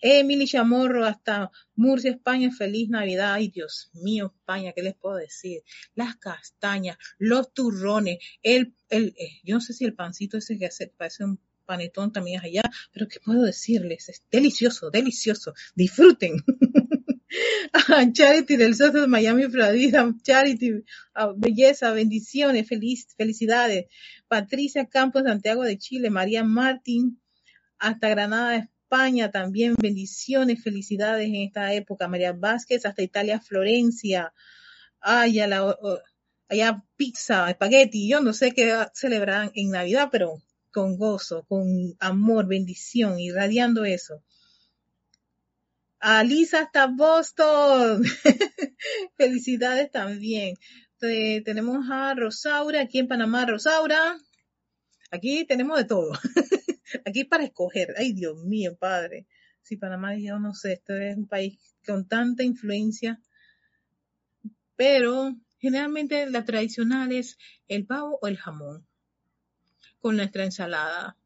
[0.00, 3.34] Emily Chamorro hasta Murcia, España, feliz Navidad.
[3.34, 5.62] Ay, Dios mío, España, ¿qué les puedo decir?
[5.94, 10.66] Las castañas, los turrones, el, el, eh, yo no sé si el pancito ese que
[10.66, 11.38] hace, parece un
[11.68, 12.62] panetón también es allá,
[12.92, 14.08] pero ¿qué puedo decirles?
[14.08, 15.52] Es delicioso, delicioso.
[15.74, 16.42] Disfruten.
[18.14, 20.10] Charity del Soto de Miami, Florida.
[20.22, 20.82] Charity,
[21.14, 23.86] ah, belleza, bendiciones, feliz, felicidades.
[24.28, 26.08] Patricia Campos, Santiago de Chile.
[26.08, 27.20] María Martín,
[27.78, 29.74] hasta Granada, España también.
[29.78, 32.08] Bendiciones, felicidades en esta época.
[32.08, 34.32] María Vázquez, hasta Italia, Florencia.
[35.00, 38.08] Allá pizza, espagueti.
[38.08, 44.22] Yo no sé qué celebrarán en Navidad, pero con gozo, con amor, bendición, irradiando eso.
[46.00, 48.04] Alisa hasta Boston.
[49.16, 50.56] Felicidades también.
[51.00, 53.46] tenemos a Rosaura aquí en Panamá.
[53.46, 54.16] Rosaura,
[55.10, 56.12] aquí tenemos de todo.
[57.04, 57.94] aquí para escoger.
[57.96, 59.26] Ay, Dios mío, padre.
[59.62, 63.20] Si Panamá, yo no sé, esto es un país con tanta influencia.
[64.76, 68.87] Pero generalmente la tradicional es el pavo o el jamón
[70.00, 71.16] con nuestra ensalada.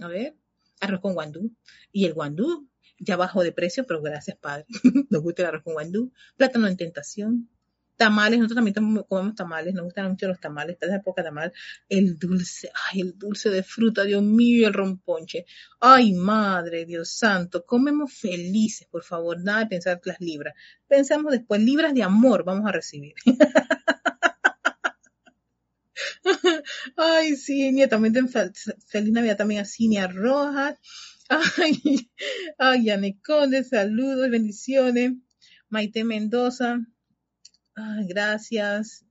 [0.00, 0.36] A ver,
[0.80, 1.52] arroz con guandú.
[1.92, 2.68] Y el guandú
[2.98, 4.66] ya bajó de precio, pero gracias, Padre.
[5.10, 6.12] Nos gusta el arroz con guandú.
[6.36, 7.48] Plátano en tentación.
[7.96, 11.28] Tamales, nosotros también comemos tamales, nos gustan mucho los tamales, esta es la época de
[11.28, 11.52] tamal.
[11.88, 15.46] El dulce, ay, el dulce de fruta, Dios mío, el romponche.
[15.78, 20.54] Ay, madre, Dios santo, comemos felices, por favor, nada de pensar las libras.
[20.88, 23.14] Pensamos después, libras de amor vamos a recibir.
[26.96, 30.76] Ay, sí, también feliz Navidad también a Cinia Rojas.
[31.58, 32.10] Ay,
[32.58, 35.12] ay, Conde, saludos, bendiciones.
[35.70, 36.78] Maite Mendoza,
[37.74, 39.04] ay, gracias.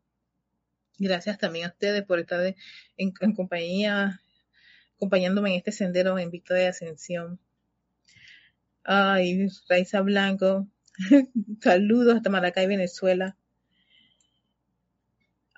[0.97, 2.55] Gracias también a ustedes por estar
[2.95, 4.21] en, compañía,
[4.95, 7.39] acompañándome en este sendero en Victoria de Ascensión.
[8.85, 10.69] Ay, Raiza Blanco,
[11.61, 13.35] saludos hasta Maracay, Venezuela.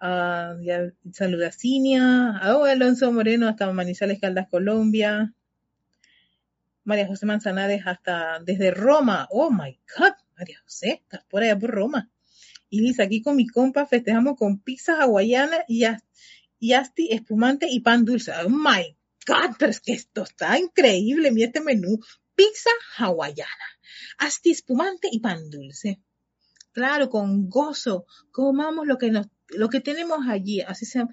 [0.01, 5.33] Uh, ya, saluda a Cinia, a Alonso Moreno hasta Manizales Caldas, Colombia.
[6.83, 9.27] María José Manzanares hasta desde Roma.
[9.31, 12.11] Oh my God, María José, estás por allá por Roma.
[12.69, 15.85] Y dice, aquí con mi compa festejamos con pizza hawaiana y,
[16.59, 18.31] y asti espumante y pan dulce.
[18.45, 21.99] Oh my God, pero es que esto está increíble, mira este menú.
[22.35, 23.49] Pizza hawaiana,
[24.19, 26.01] asti espumante y pan dulce.
[26.71, 31.07] Claro, con gozo, comamos lo que nos lo que tenemos allí, así sea,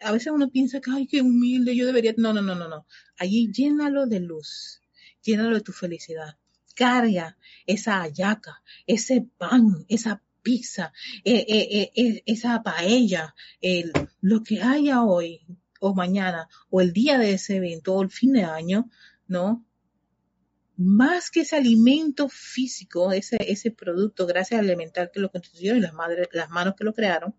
[0.00, 2.86] a veces uno piensa que, ay, qué humilde, yo debería, no, no, no, no, no.
[3.18, 4.80] Allí llénalo de luz,
[5.22, 6.36] llénalo de tu felicidad.
[6.74, 7.36] Carga
[7.66, 10.92] esa ayaca, ese pan, esa pizza,
[11.24, 13.34] eh, eh, eh, esa paella,
[14.20, 15.46] lo que haya hoy
[15.80, 18.90] o mañana o el día de ese evento o el fin de año,
[19.26, 19.64] ¿no?
[20.76, 25.80] Más que ese alimento físico, ese, ese producto, gracias al elemental que lo construyó y
[25.80, 27.34] las, madres, las manos que lo crearon,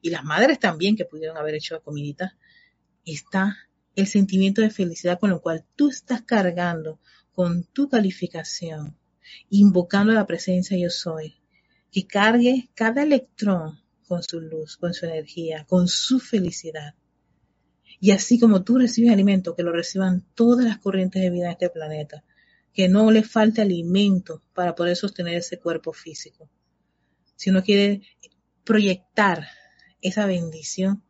[0.00, 2.36] y las madres también que pudieron haber hecho la comidita,
[3.04, 3.56] está
[3.96, 7.00] el sentimiento de felicidad con lo cual tú estás cargando
[7.32, 8.96] con tu calificación,
[9.50, 11.40] invocando la presencia yo soy,
[11.90, 16.94] que cargue cada electrón con su luz, con su energía, con su felicidad.
[18.00, 21.52] Y así como tú recibes alimento, que lo reciban todas las corrientes de vida en
[21.52, 22.24] este planeta,
[22.72, 26.48] que no le falte alimento para poder sostener ese cuerpo físico.
[27.34, 28.02] Si uno quiere
[28.64, 29.48] proyectar
[30.02, 31.02] esa bendición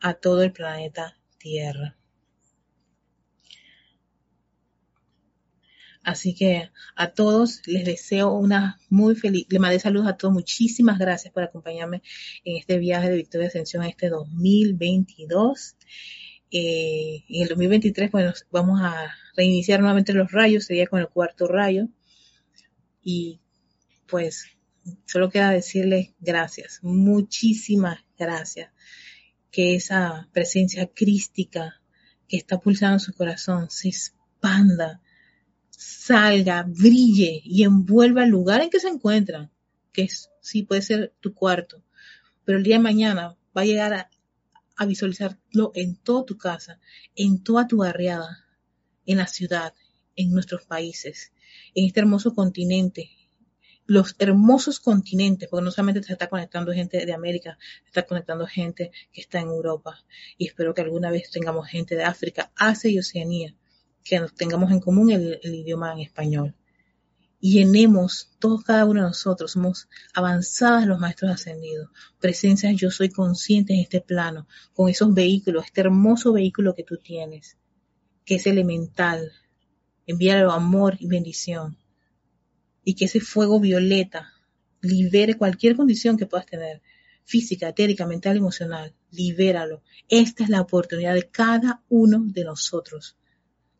[0.00, 1.96] a todo el planeta Tierra.
[6.04, 10.98] Así que a todos les deseo una muy feliz, le mandé saludos a todos, muchísimas
[10.98, 12.02] gracias por acompañarme
[12.44, 15.76] en este viaje de Victoria Ascensión este 2022.
[16.50, 21.46] Eh, en el 2023, bueno, vamos a reiniciar nuevamente los rayos, sería con el cuarto
[21.46, 21.88] rayo.
[23.02, 23.40] Y
[24.06, 24.46] pues
[25.06, 28.70] solo queda decirles gracias, muchísimas gracias.
[29.50, 31.80] Que esa presencia crística
[32.28, 35.02] que está pulsando su corazón se expanda,
[35.70, 39.50] salga, brille y envuelva el lugar en que se encuentran,
[39.92, 40.08] que
[40.40, 41.82] sí puede ser tu cuarto,
[42.44, 44.08] pero el día de mañana va a llegar
[44.76, 46.80] a visualizarlo en toda tu casa,
[47.14, 48.46] en toda tu barriada,
[49.04, 49.74] en la ciudad,
[50.16, 51.32] en nuestros países,
[51.74, 53.10] en este hermoso continente,
[53.86, 58.46] los hermosos continentes, porque no solamente se está conectando gente de América, se está conectando
[58.46, 60.04] gente que está en Europa.
[60.38, 63.54] Y espero que alguna vez tengamos gente de África, Asia y Oceanía,
[64.04, 66.54] que tengamos en común el, el idioma en español.
[67.40, 73.08] Y llenemos, todos cada uno de nosotros, somos avanzadas los maestros ascendidos, presencias yo soy
[73.08, 77.58] consciente en este plano, con esos vehículos, este hermoso vehículo que tú tienes,
[78.24, 79.32] que es elemental,
[80.06, 81.81] envíalo amor y bendición
[82.84, 84.32] y que ese fuego violeta
[84.80, 86.82] libere cualquier condición que puedas tener,
[87.24, 89.82] física, etérica, mental, emocional, libéralo.
[90.08, 93.16] Esta es la oportunidad de cada uno de nosotros,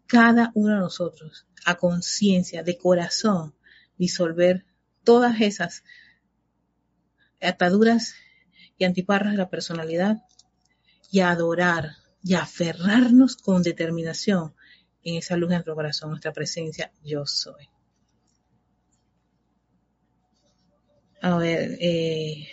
[0.07, 3.55] cada uno de nosotros, a conciencia, de corazón,
[3.99, 4.65] disolver
[5.05, 5.83] todas esas
[7.41, 8.15] ataduras
[8.79, 10.23] y antiparras de la personalidad
[11.11, 14.55] y adorar y aferrarnos con determinación
[15.03, 17.69] en esa luz de nuestro corazón, nuestra presencia, yo soy.
[21.23, 22.49] A ver, eh,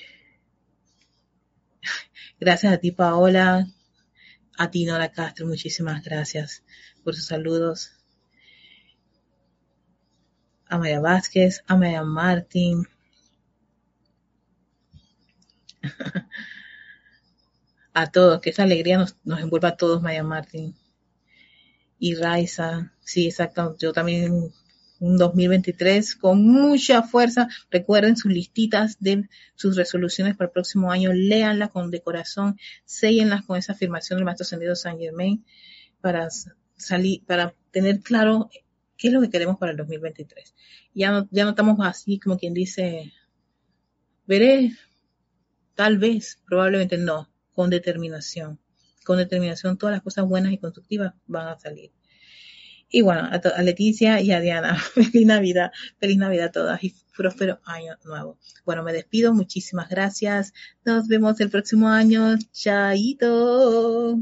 [2.39, 3.67] gracias a ti, Paola.
[4.59, 6.63] A ti, Nora Castro, muchísimas gracias
[7.03, 7.91] por sus saludos.
[10.67, 12.87] A Maya Vázquez, a Maya Martín.
[17.93, 20.75] a todos, que esa alegría nos, nos envuelva a todos, Maya Martín.
[21.97, 23.75] Y Raiza, sí, exacto.
[23.79, 24.53] Yo también
[24.99, 27.47] un 2023 con mucha fuerza.
[27.71, 33.43] Recuerden sus listitas de sus resoluciones para el próximo año, léanlas con de corazón, séllenlas
[33.45, 35.45] con esa afirmación del Maestro Ascendido San Germain
[36.01, 36.29] para
[36.75, 38.49] salir, para tener claro
[38.97, 40.53] qué es lo que queremos para el 2023.
[40.93, 43.13] Ya no, ya no estamos así como quien dice,
[44.27, 44.73] veré,
[45.75, 48.59] tal vez, probablemente no, con determinación.
[49.05, 51.91] Con determinación todas las cosas buenas y constructivas van a salir.
[52.89, 56.95] Y bueno, a, a, Leticia y a Diana, feliz Navidad, feliz Navidad a todas y
[57.15, 58.37] próspero año nuevo.
[58.65, 60.53] Bueno, me despido, muchísimas gracias.
[60.85, 62.37] Nos vemos el próximo año.
[62.53, 64.19] Chaito.